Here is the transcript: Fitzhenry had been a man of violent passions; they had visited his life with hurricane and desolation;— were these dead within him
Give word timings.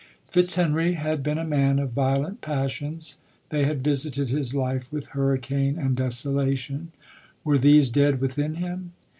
Fitzhenry 0.31 0.95
had 0.95 1.21
been 1.21 1.37
a 1.37 1.43
man 1.45 1.77
of 1.77 1.91
violent 1.91 2.41
passions; 2.41 3.19
they 3.49 3.65
had 3.65 3.83
visited 3.83 4.29
his 4.31 4.55
life 4.55 4.91
with 4.91 5.05
hurricane 5.09 5.77
and 5.77 5.95
desolation;— 5.95 6.91
were 7.45 7.59
these 7.59 7.87
dead 7.87 8.19
within 8.19 8.55
him 8.55 8.93